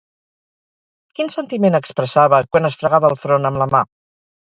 [1.19, 3.89] Quin sentiment expressava quan es fregava el front amb la mà?